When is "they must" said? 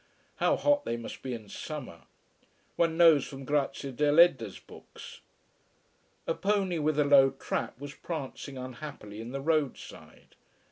0.83-1.21